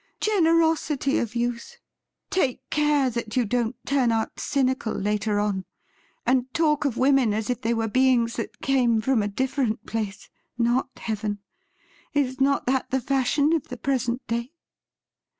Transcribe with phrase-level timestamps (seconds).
[0.19, 1.77] 'Generosity of youth!
[2.31, 5.63] Take care that you don't turn out cynical later on,
[6.25, 10.27] and talk of women as if they were beings that came from a different place—
[10.69, 11.37] not heaven.
[12.15, 14.53] Is not that the fashion of the present day